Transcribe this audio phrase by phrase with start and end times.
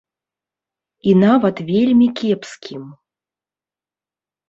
[1.11, 2.83] І нават вельмі кепскім.